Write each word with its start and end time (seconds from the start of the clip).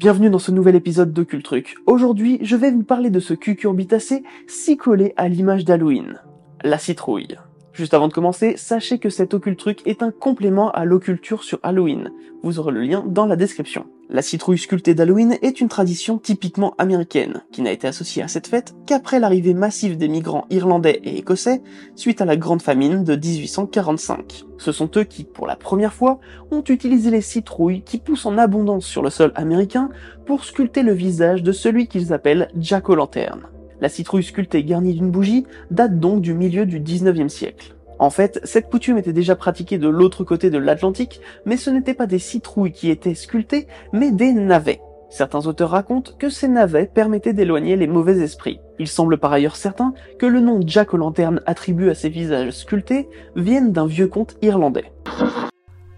Bienvenue 0.00 0.30
dans 0.30 0.38
ce 0.38 0.50
nouvel 0.50 0.76
épisode 0.76 1.12
d'Occultruc. 1.12 1.76
Aujourd'hui, 1.84 2.38
je 2.40 2.56
vais 2.56 2.70
vous 2.70 2.84
parler 2.84 3.10
de 3.10 3.20
ce 3.20 3.34
cucurbitacé 3.34 4.22
si 4.46 4.78
collé 4.78 5.12
à 5.18 5.28
l'image 5.28 5.66
d'Halloween, 5.66 6.22
la 6.64 6.78
citrouille. 6.78 7.36
Juste 7.72 7.94
avant 7.94 8.08
de 8.08 8.12
commencer, 8.12 8.56
sachez 8.56 8.98
que 8.98 9.10
cet 9.10 9.32
Occultruc 9.32 9.86
est 9.86 10.02
un 10.02 10.10
complément 10.10 10.70
à 10.72 10.84
l'occulture 10.84 11.44
sur 11.44 11.60
Halloween. 11.62 12.10
Vous 12.42 12.58
aurez 12.58 12.72
le 12.72 12.82
lien 12.82 13.04
dans 13.06 13.26
la 13.26 13.36
description. 13.36 13.86
La 14.08 14.22
citrouille 14.22 14.58
sculptée 14.58 14.94
d'Halloween 14.94 15.38
est 15.40 15.60
une 15.60 15.68
tradition 15.68 16.18
typiquement 16.18 16.74
américaine, 16.78 17.44
qui 17.52 17.62
n'a 17.62 17.70
été 17.70 17.86
associée 17.86 18.24
à 18.24 18.28
cette 18.28 18.48
fête 18.48 18.74
qu'après 18.86 19.20
l'arrivée 19.20 19.54
massive 19.54 19.96
des 19.96 20.08
migrants 20.08 20.46
irlandais 20.50 21.00
et 21.04 21.18
écossais 21.18 21.62
suite 21.94 22.20
à 22.20 22.24
la 22.24 22.36
grande 22.36 22.60
famine 22.60 23.04
de 23.04 23.14
1845. 23.14 24.46
Ce 24.58 24.72
sont 24.72 24.90
eux 24.96 25.04
qui, 25.04 25.22
pour 25.22 25.46
la 25.46 25.54
première 25.54 25.94
fois, 25.94 26.18
ont 26.50 26.64
utilisé 26.64 27.12
les 27.12 27.20
citrouilles 27.20 27.82
qui 27.84 27.98
poussent 27.98 28.26
en 28.26 28.36
abondance 28.36 28.84
sur 28.84 29.02
le 29.02 29.10
sol 29.10 29.30
américain 29.36 29.90
pour 30.26 30.44
sculpter 30.44 30.82
le 30.82 30.92
visage 30.92 31.44
de 31.44 31.52
celui 31.52 31.86
qu'ils 31.86 32.12
appellent 32.12 32.50
Jack 32.56 32.88
O'Lantern. 32.88 33.46
La 33.80 33.88
citrouille 33.88 34.22
sculptée 34.22 34.64
garnie 34.64 34.94
d'une 34.94 35.10
bougie 35.10 35.46
date 35.70 35.98
donc 35.98 36.20
du 36.20 36.34
milieu 36.34 36.66
du 36.66 36.80
19e 36.80 37.28
siècle. 37.28 37.74
En 37.98 38.10
fait, 38.10 38.40
cette 38.44 38.70
coutume 38.70 38.96
était 38.96 39.12
déjà 39.12 39.36
pratiquée 39.36 39.76
de 39.76 39.88
l'autre 39.88 40.24
côté 40.24 40.48
de 40.48 40.56
l'Atlantique, 40.56 41.20
mais 41.44 41.58
ce 41.58 41.68
n'étaient 41.68 41.94
pas 41.94 42.06
des 42.06 42.18
citrouilles 42.18 42.72
qui 42.72 42.88
étaient 42.88 43.14
sculptées, 43.14 43.66
mais 43.92 44.10
des 44.10 44.32
navets. 44.32 44.80
Certains 45.10 45.46
auteurs 45.46 45.70
racontent 45.70 46.12
que 46.18 46.30
ces 46.30 46.48
navets 46.48 46.86
permettaient 46.86 47.32
d'éloigner 47.32 47.76
les 47.76 47.88
mauvais 47.88 48.18
esprits. 48.20 48.60
Il 48.78 48.86
semble 48.86 49.18
par 49.18 49.32
ailleurs 49.32 49.56
certain 49.56 49.92
que 50.18 50.26
le 50.26 50.40
nom 50.40 50.60
Jack 50.64 50.94
O'Lantern 50.94 51.42
attribué 51.46 51.90
à 51.90 51.94
ces 51.94 52.08
visages 52.08 52.52
sculptés 52.52 53.08
vienne 53.34 53.72
d'un 53.72 53.86
vieux 53.86 54.08
conte 54.08 54.36
irlandais. 54.40 54.92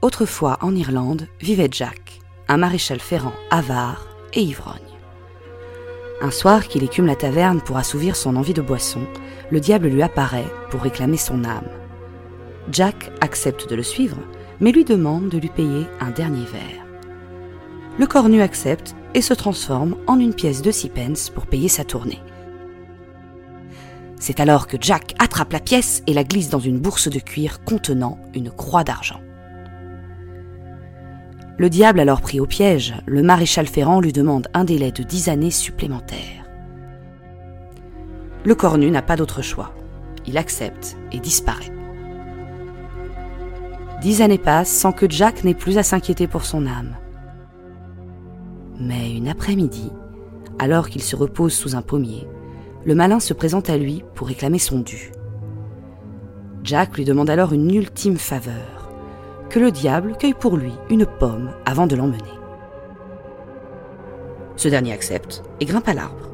Autrefois 0.00 0.58
en 0.62 0.74
Irlande 0.74 1.28
vivait 1.40 1.68
Jack, 1.70 2.18
un 2.48 2.56
maréchal 2.56 2.98
ferrant 2.98 3.34
avare 3.50 4.08
et 4.34 4.40
ivrogne. 4.40 4.91
Un 6.22 6.30
soir 6.30 6.68
qu'il 6.68 6.84
écume 6.84 7.06
la 7.06 7.16
taverne 7.16 7.60
pour 7.60 7.78
assouvir 7.78 8.14
son 8.14 8.36
envie 8.36 8.54
de 8.54 8.62
boisson, 8.62 9.00
le 9.50 9.58
diable 9.58 9.88
lui 9.88 10.02
apparaît 10.02 10.46
pour 10.70 10.82
réclamer 10.82 11.16
son 11.16 11.42
âme. 11.42 11.66
Jack 12.70 13.10
accepte 13.20 13.68
de 13.68 13.74
le 13.74 13.82
suivre, 13.82 14.18
mais 14.60 14.70
lui 14.70 14.84
demande 14.84 15.30
de 15.30 15.38
lui 15.38 15.48
payer 15.48 15.84
un 15.98 16.10
dernier 16.10 16.44
verre. 16.44 16.86
Le 17.98 18.06
cornu 18.06 18.40
accepte 18.40 18.94
et 19.14 19.20
se 19.20 19.34
transforme 19.34 19.96
en 20.06 20.20
une 20.20 20.32
pièce 20.32 20.62
de 20.62 20.70
six 20.70 20.90
pence 20.90 21.28
pour 21.28 21.46
payer 21.46 21.68
sa 21.68 21.82
tournée. 21.82 22.20
C'est 24.20 24.38
alors 24.38 24.68
que 24.68 24.76
Jack 24.80 25.16
attrape 25.18 25.52
la 25.52 25.58
pièce 25.58 26.04
et 26.06 26.14
la 26.14 26.22
glisse 26.22 26.50
dans 26.50 26.60
une 26.60 26.78
bourse 26.78 27.08
de 27.08 27.18
cuir 27.18 27.64
contenant 27.64 28.20
une 28.32 28.52
croix 28.52 28.84
d'argent. 28.84 29.20
Le 31.62 31.70
diable 31.70 32.00
alors 32.00 32.20
pris 32.20 32.40
au 32.40 32.46
piège, 32.46 32.92
le 33.06 33.22
maréchal 33.22 33.68
Ferrand 33.68 34.00
lui 34.00 34.12
demande 34.12 34.48
un 34.52 34.64
délai 34.64 34.90
de 34.90 35.04
dix 35.04 35.28
années 35.28 35.52
supplémentaires. 35.52 36.44
Le 38.44 38.56
cornu 38.56 38.90
n'a 38.90 39.00
pas 39.00 39.14
d'autre 39.14 39.42
choix. 39.42 39.72
Il 40.26 40.38
accepte 40.38 40.96
et 41.12 41.20
disparaît. 41.20 41.70
Dix 44.00 44.22
années 44.22 44.38
passent 44.38 44.72
sans 44.72 44.90
que 44.90 45.08
Jack 45.08 45.44
n'ait 45.44 45.54
plus 45.54 45.78
à 45.78 45.84
s'inquiéter 45.84 46.26
pour 46.26 46.44
son 46.44 46.66
âme. 46.66 46.96
Mais 48.80 49.12
une 49.12 49.28
après-midi, 49.28 49.92
alors 50.58 50.88
qu'il 50.88 51.04
se 51.04 51.14
repose 51.14 51.52
sous 51.52 51.76
un 51.76 51.82
pommier, 51.82 52.26
le 52.84 52.96
malin 52.96 53.20
se 53.20 53.34
présente 53.34 53.70
à 53.70 53.76
lui 53.76 54.02
pour 54.16 54.26
réclamer 54.26 54.58
son 54.58 54.80
dû. 54.80 55.12
Jack 56.64 56.96
lui 56.96 57.04
demande 57.04 57.30
alors 57.30 57.52
une 57.52 57.72
ultime 57.72 58.16
faveur, 58.16 58.81
que 59.52 59.58
le 59.58 59.70
diable 59.70 60.16
cueille 60.18 60.32
pour 60.32 60.56
lui 60.56 60.72
une 60.88 61.04
pomme 61.04 61.52
avant 61.66 61.86
de 61.86 61.94
l'emmener. 61.94 62.18
Ce 64.56 64.66
dernier 64.66 64.92
accepte 64.92 65.42
et 65.60 65.66
grimpe 65.66 65.88
à 65.88 65.94
l'arbre. 65.94 66.30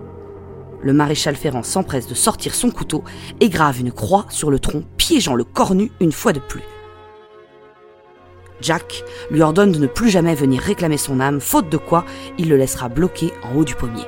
Le 0.82 0.92
maréchal 0.92 1.34
Ferrand 1.34 1.64
s'empresse 1.64 2.06
de 2.06 2.14
sortir 2.14 2.54
son 2.54 2.70
couteau 2.70 3.02
et 3.40 3.48
grave 3.48 3.80
une 3.80 3.90
croix 3.90 4.26
sur 4.28 4.52
le 4.52 4.60
tronc, 4.60 4.84
piégeant 4.96 5.34
le 5.34 5.42
cornu 5.42 5.90
une 5.98 6.12
fois 6.12 6.32
de 6.32 6.38
plus. 6.38 6.62
Jack 8.60 9.02
lui 9.32 9.42
ordonne 9.42 9.72
de 9.72 9.80
ne 9.80 9.88
plus 9.88 10.10
jamais 10.10 10.36
venir 10.36 10.62
réclamer 10.62 10.96
son 10.96 11.18
âme, 11.18 11.40
faute 11.40 11.68
de 11.70 11.76
quoi 11.76 12.04
il 12.38 12.48
le 12.48 12.56
laissera 12.56 12.88
bloqué 12.88 13.32
en 13.42 13.56
haut 13.56 13.64
du 13.64 13.74
pommier. 13.74 14.06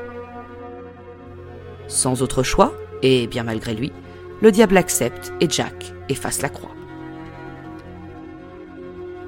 Sans 1.89 2.23
autre 2.23 2.45
choix, 2.45 2.75
et 3.03 3.27
bien 3.27 3.43
malgré 3.43 3.75
lui, 3.75 3.93
le 4.41 4.53
diable 4.53 4.77
accepte 4.77 5.33
et 5.41 5.51
Jack 5.51 5.93
efface 6.09 6.43
la 6.43 6.49
croix. 6.49 6.80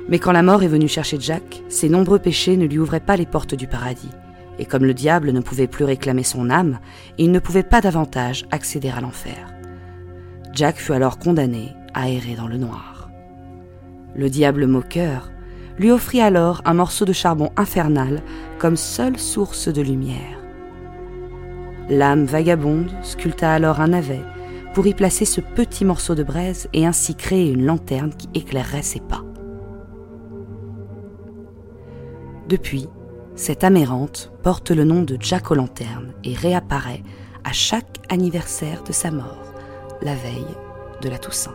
Mais 0.08 0.18
quand 0.18 0.32
la 0.32 0.42
mort 0.42 0.62
est 0.62 0.68
venue 0.68 0.88
chercher 0.88 1.18
Jack, 1.20 1.62
ses 1.68 1.88
nombreux 1.88 2.18
péchés 2.18 2.56
ne 2.56 2.66
lui 2.66 2.78
ouvraient 2.78 3.00
pas 3.00 3.16
les 3.16 3.26
portes 3.26 3.54
du 3.54 3.66
paradis, 3.66 4.10
et 4.58 4.64
comme 4.64 4.84
le 4.84 4.94
diable 4.94 5.32
ne 5.32 5.40
pouvait 5.40 5.66
plus 5.66 5.84
réclamer 5.84 6.24
son 6.24 6.50
âme, 6.50 6.78
il 7.18 7.30
ne 7.30 7.38
pouvait 7.38 7.62
pas 7.62 7.80
davantage 7.80 8.44
accéder 8.50 8.90
à 8.90 9.00
l'enfer. 9.00 9.54
Jack 10.52 10.76
fut 10.76 10.92
alors 10.92 11.18
condamné 11.18 11.74
à 11.94 12.08
errer 12.08 12.34
dans 12.34 12.48
le 12.48 12.58
noir. 12.58 13.10
Le 14.14 14.28
diable 14.28 14.66
moqueur 14.66 15.30
lui 15.78 15.90
offrit 15.90 16.20
alors 16.20 16.60
un 16.64 16.74
morceau 16.74 17.04
de 17.04 17.12
charbon 17.12 17.50
infernal 17.56 18.22
comme 18.58 18.76
seule 18.76 19.18
source 19.18 19.68
de 19.68 19.80
lumière. 19.80 20.38
L'âme 21.88 22.24
vagabonde 22.24 22.90
sculpta 23.02 23.52
alors 23.52 23.80
un 23.80 23.88
navet 23.88 24.22
pour 24.74 24.86
y 24.86 24.94
placer 24.94 25.24
ce 25.24 25.40
petit 25.40 25.84
morceau 25.84 26.14
de 26.14 26.22
braise 26.22 26.68
et 26.72 26.86
ainsi 26.86 27.14
créer 27.14 27.50
une 27.50 27.64
lanterne 27.64 28.12
qui 28.14 28.28
éclairerait 28.34 28.82
ses 28.82 29.00
pas. 29.00 29.22
Depuis, 32.52 32.86
cette 33.34 33.64
amérante 33.64 34.30
porte 34.42 34.72
le 34.72 34.84
nom 34.84 35.00
de 35.00 35.16
Jack 35.18 35.50
O'Lanterne 35.50 36.12
et 36.22 36.34
réapparaît 36.34 37.02
à 37.44 37.52
chaque 37.52 37.96
anniversaire 38.10 38.82
de 38.82 38.92
sa 38.92 39.10
mort, 39.10 39.54
la 40.02 40.14
veille 40.14 40.54
de 41.00 41.08
la 41.08 41.16
Toussaint. 41.16 41.54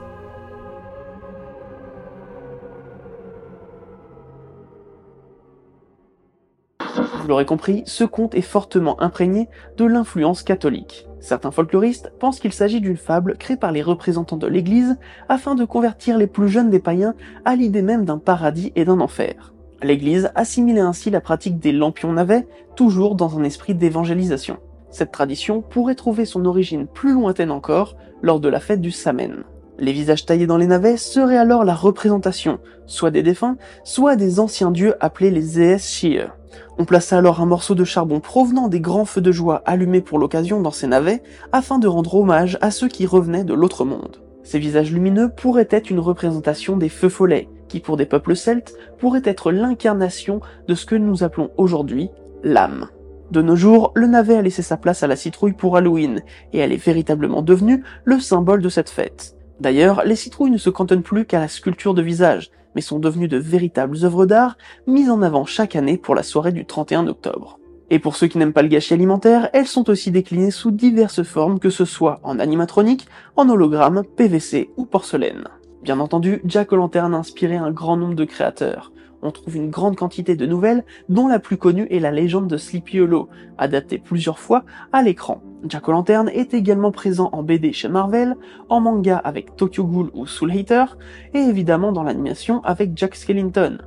Vous 6.80 7.28
l'aurez 7.28 7.46
compris, 7.46 7.84
ce 7.86 8.04
conte 8.04 8.34
est 8.34 8.42
fortement 8.42 9.00
imprégné 9.00 9.50
de 9.78 9.86
l'influence 9.86 10.42
catholique. 10.42 11.08
Certains 11.20 11.52
folkloristes 11.52 12.12
pensent 12.20 12.40
qu'il 12.40 12.54
s'agit 12.54 12.82
d'une 12.82 12.98
fable 12.98 13.38
créée 13.38 13.58
par 13.58 13.72
les 13.72 13.84
représentants 13.84 14.38
de 14.38 14.48
l'Église 14.48 14.98
afin 15.30 15.54
de 15.54 15.64
convertir 15.64 16.18
les 16.18 16.26
plus 16.26 16.50
jeunes 16.50 16.72
des 16.72 16.80
païens 16.80 17.14
à 17.46 17.56
l'idée 17.56 17.84
même 17.84 18.04
d'un 18.04 18.18
paradis 18.18 18.72
et 18.76 18.84
d'un 18.84 19.00
enfer. 19.00 19.54
L'Église 19.84 20.32
assimilait 20.36 20.82
ainsi 20.82 21.10
la 21.10 21.22
pratique 21.22 21.60
des 21.60 21.72
lampions 21.72 22.14
navets, 22.14 22.48
toujours 22.76 23.16
dans 23.16 23.38
un 23.38 23.44
esprit 23.44 23.76
d'évangélisation. 23.76 24.58
Cette 24.90 25.12
tradition 25.12 25.62
pourrait 25.62 25.96
trouver 25.96 26.26
son 26.26 26.46
origine 26.46 26.88
plus 26.88 27.14
lointaine 27.14 27.52
encore, 27.52 27.96
lors 28.22 28.40
de 28.40 28.50
la 28.50 28.60
fête 28.60 28.82
du 28.82 28.92
Samen. 28.92 29.44
Les 29.80 29.92
visages 29.92 30.26
taillés 30.26 30.48
dans 30.48 30.58
les 30.58 30.66
navets 30.66 30.98
seraient 30.98 31.38
alors 31.38 31.64
la 31.64 31.76
représentation, 31.76 32.58
soit 32.88 33.12
des 33.12 33.22
défunts, 33.22 33.58
soit 33.84 34.16
des 34.16 34.40
anciens 34.40 34.72
dieux 34.72 34.96
appelés 35.00 35.30
les 35.30 35.42
Zees 35.42 35.78
Shir. 35.78 36.36
On 36.80 36.86
plaçait 36.86 37.16
alors 37.16 37.42
un 37.42 37.46
morceau 37.46 37.76
de 37.76 37.84
charbon 37.84 38.20
provenant 38.20 38.70
des 38.70 38.80
grands 38.80 39.06
feux 39.06 39.22
de 39.22 39.32
joie 39.32 39.62
allumés 39.66 40.02
pour 40.02 40.18
l'occasion 40.18 40.62
dans 40.62 40.72
ces 40.72 40.88
navets, 40.88 41.22
afin 41.52 41.78
de 41.78 41.88
rendre 41.88 42.16
hommage 42.16 42.58
à 42.62 42.72
ceux 42.72 42.88
qui 42.88 43.06
revenaient 43.06 43.44
de 43.44 43.54
l'autre 43.54 43.86
monde. 43.86 44.18
Ces 44.42 44.58
visages 44.58 44.92
lumineux 44.92 45.30
pourraient 45.30 45.68
être 45.70 45.92
une 45.92 46.00
représentation 46.00 46.78
des 46.78 46.90
feux 46.90 47.10
follets, 47.10 47.50
qui 47.68 47.80
pour 47.80 47.98
des 47.98 48.06
peuples 48.06 48.36
celtes 48.36 48.76
pourraient 49.00 49.22
être 49.24 49.52
l'incarnation 49.52 50.42
de 50.68 50.76
ce 50.76 50.86
que 50.86 50.96
nous 50.96 51.24
appelons 51.24 51.52
aujourd'hui 51.58 52.10
l'âme. 52.44 52.88
De 53.32 53.42
nos 53.42 53.56
jours, 53.56 53.92
le 53.96 54.08
navet 54.08 54.38
a 54.38 54.42
laissé 54.42 54.62
sa 54.62 54.78
place 54.78 55.04
à 55.04 55.08
la 55.08 55.18
citrouille 55.18 55.54
pour 55.54 55.76
Halloween, 55.76 56.22
et 56.54 56.60
elle 56.60 56.72
est 56.72 56.84
véritablement 56.84 57.42
devenue 57.42 57.84
le 58.06 58.20
symbole 58.20 58.62
de 58.62 58.70
cette 58.70 58.90
fête. 58.90 59.36
D'ailleurs, 59.60 60.04
les 60.06 60.16
citrouilles 60.16 60.52
ne 60.52 60.58
se 60.58 60.70
cantonnent 60.70 61.04
plus 61.04 61.26
qu'à 61.26 61.40
la 61.40 61.48
sculpture 61.50 61.94
de 61.94 62.02
visage, 62.02 62.52
mais 62.76 62.82
sont 62.82 63.00
devenues 63.00 63.28
de 63.28 63.38
véritables 63.38 63.98
œuvres 64.04 64.26
d'art 64.26 64.58
mises 64.86 65.10
en 65.10 65.22
avant 65.22 65.46
chaque 65.46 65.76
année 65.76 65.98
pour 65.98 66.16
la 66.16 66.24
soirée 66.24 66.52
du 66.52 66.66
31 66.66 67.08
octobre. 67.08 67.60
Et 67.90 68.00
pour 68.00 68.16
ceux 68.16 68.28
qui 68.28 68.38
n'aiment 68.38 68.54
pas 68.54 68.62
le 68.62 68.68
gâchis 68.68 68.94
alimentaire, 68.94 69.50
elles 69.54 69.68
sont 69.68 69.90
aussi 69.90 70.12
déclinées 70.12 70.52
sous 70.52 70.72
diverses 70.72 71.24
formes, 71.24 71.60
que 71.60 71.70
ce 71.70 71.86
soit 71.86 72.20
en 72.24 72.40
animatronique, 72.40 73.08
en 73.36 73.50
hologramme, 73.50 74.04
PVC 74.16 74.70
ou 74.78 74.86
porcelaine. 74.86 75.46
Bien 75.84 76.00
entendu, 76.00 76.42
Jack 76.46 76.72
O'Lantern 76.72 77.14
a 77.14 77.18
inspiré 77.18 77.56
un 77.56 77.72
grand 77.72 77.98
nombre 77.98 78.16
de 78.16 78.26
créateurs, 78.26 78.92
on 79.22 79.32
trouve 79.32 79.56
une 79.56 79.70
grande 79.70 79.96
quantité 79.96 80.36
de 80.36 80.46
nouvelles, 80.46 80.86
dont 81.10 81.28
la 81.28 81.40
plus 81.40 81.58
connue 81.58 81.88
est 81.90 82.00
la 82.00 82.12
légende 82.12 82.48
de 82.48 82.58
Sleepy 82.58 83.00
Hollow, 83.00 83.30
adaptée 83.58 83.98
plusieurs 83.98 84.40
fois 84.40 84.64
à 84.94 85.02
l'écran. 85.02 85.42
Jack 85.68 85.88
O'Lantern 85.88 86.30
est 86.30 86.54
également 86.54 86.92
présent 86.92 87.30
en 87.32 87.42
BD 87.42 87.74
chez 87.74 87.88
Marvel, 87.88 88.36
en 88.70 88.80
manga 88.80 89.18
avec 89.18 89.56
Tokyo 89.56 89.86
Ghoul 89.86 90.12
ou 90.14 90.28
Soul 90.28 90.52
Hater, 90.52 90.86
et 91.34 91.40
évidemment 91.40 91.92
dans 91.92 92.04
l'animation 92.04 92.64
avec 92.64 92.92
Jack 92.96 93.16
Skellington. 93.16 93.80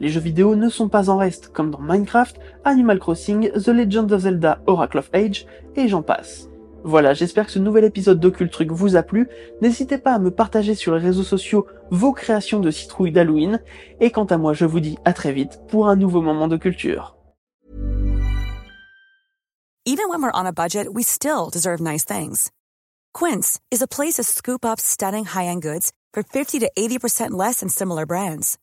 Les 0.00 0.08
jeux 0.08 0.20
vidéo 0.20 0.56
ne 0.56 0.68
sont 0.68 0.88
pas 0.88 1.10
en 1.10 1.16
reste, 1.16 1.52
comme 1.52 1.70
dans 1.70 1.80
Minecraft, 1.80 2.40
Animal 2.64 2.98
Crossing, 2.98 3.50
The 3.52 3.68
Legend 3.68 4.12
of 4.12 4.22
Zelda 4.22 4.60
Oracle 4.66 4.98
of 4.98 5.10
Age, 5.14 5.46
et 5.76 5.86
j'en 5.86 6.02
passe. 6.02 6.51
Voilà, 6.84 7.14
j'espère 7.14 7.46
que 7.46 7.52
ce 7.52 7.58
nouvel 7.58 7.84
épisode 7.84 8.18
d'Occultruc 8.18 8.70
vous 8.72 8.96
a 8.96 9.02
plu. 9.02 9.28
N'hésitez 9.60 9.98
pas 9.98 10.14
à 10.14 10.18
me 10.18 10.30
partager 10.30 10.74
sur 10.74 10.94
les 10.94 11.00
réseaux 11.00 11.22
sociaux 11.22 11.66
vos 11.90 12.12
créations 12.12 12.60
de 12.60 12.70
citrouilles 12.70 13.12
d'Halloween. 13.12 13.60
Et 14.00 14.10
quant 14.10 14.24
à 14.24 14.36
moi, 14.36 14.52
je 14.52 14.64
vous 14.64 14.80
dis 14.80 14.98
à 15.04 15.12
très 15.12 15.32
vite 15.32 15.60
pour 15.68 15.88
un 15.88 15.96
nouveau 15.96 16.22
moment 16.22 16.48
de 16.48 16.56
culture. 16.56 17.16
Even 19.84 20.08
when 20.08 20.22
we're 20.22 20.30
on 20.32 20.46
a 20.46 20.52
budget, 20.52 20.86
we 20.92 21.02
still 21.02 21.50
deserve 21.50 21.80
nice 21.80 22.04
things. 22.04 22.52
Quince 23.12 23.58
is 23.70 23.82
a 23.82 23.88
place 23.88 24.14
to 24.14 24.22
scoop 24.22 24.64
up 24.64 24.78
stunning 24.78 25.24
high-end 25.24 25.60
goods 25.60 25.92
for 26.12 26.22
50 26.22 26.60
to 26.60 26.70
80% 26.78 27.32
less 27.32 27.60
than 27.60 27.68
similar 27.68 28.06
brands. 28.06 28.58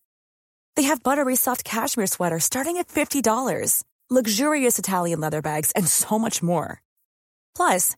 They 0.76 0.84
have 0.84 1.04
buttery 1.04 1.36
soft 1.36 1.66
cashmere 1.66 2.08
sweaters 2.08 2.46
starting 2.46 2.78
at 2.78 2.88
$50, 2.88 3.84
luxurious 4.10 4.80
Italian 4.80 5.20
leather 5.20 5.42
bags, 5.42 5.74
and 5.76 5.86
so 5.86 6.18
much 6.18 6.42
more. 6.42 6.82
Plus, 7.54 7.98